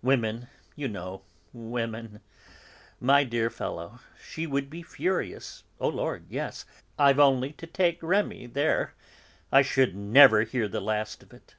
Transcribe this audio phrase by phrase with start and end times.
[0.00, 0.46] Women,
[0.76, 1.22] you know,
[1.52, 2.20] women.
[3.00, 5.64] My dear fellow, she would be furious.
[5.80, 6.64] Oh, lord, yes;
[7.00, 8.94] I've only to take Rémi there;
[9.50, 11.56] I should never hear the last of it!"